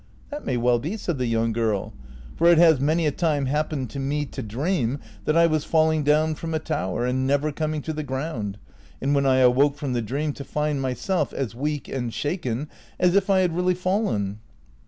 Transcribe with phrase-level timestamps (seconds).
[0.31, 1.93] "That may well be," said the young girl,"
[2.35, 6.03] for it has many a time happened to me to dream that 1 was falling
[6.03, 8.57] down from a tower and never coming to the ground,
[8.99, 12.67] and when I awoke from the dream to find myself as weak and shaken
[12.99, 14.39] as if I had really fallen."